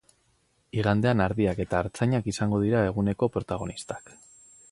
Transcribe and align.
Igandean 0.83 1.21
ardiak 1.25 1.61
eta 1.65 1.77
artzainak 1.85 2.31
izango 2.33 2.63
dira 2.65 2.81
eguneko 2.93 3.31
protagonistak. 3.37 4.13